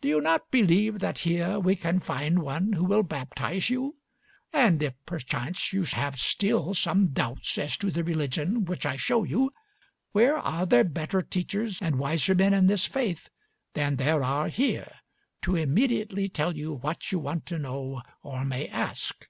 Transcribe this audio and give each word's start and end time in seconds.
Do 0.00 0.06
you 0.06 0.20
not 0.20 0.52
believe 0.52 1.00
that 1.00 1.18
here 1.18 1.58
we 1.58 1.74
can 1.74 1.98
find 1.98 2.38
one 2.42 2.74
who 2.74 2.84
will 2.84 3.02
baptize 3.02 3.70
you? 3.70 3.96
and 4.52 4.80
if 4.80 4.94
perchance 5.04 5.72
you 5.72 5.82
have 5.82 6.16
still 6.20 6.74
some 6.74 7.08
doubts 7.08 7.58
as 7.58 7.76
to 7.78 7.90
the 7.90 8.04
religion 8.04 8.66
which 8.66 8.86
I 8.86 8.94
show 8.96 9.24
you, 9.24 9.50
where 10.12 10.38
are 10.38 10.64
there 10.64 10.84
better 10.84 11.22
teachers 11.22 11.82
and 11.82 11.98
wiser 11.98 12.36
men 12.36 12.54
in 12.54 12.68
this 12.68 12.86
faith 12.86 13.30
than 13.72 13.96
there 13.96 14.22
are 14.22 14.46
here, 14.46 14.92
to 15.42 15.56
immediately 15.56 16.28
tell 16.28 16.56
you 16.56 16.74
what 16.74 17.10
you 17.10 17.18
want 17.18 17.44
to 17.46 17.58
know 17.58 18.00
or 18.22 18.44
may 18.44 18.68
ask? 18.68 19.26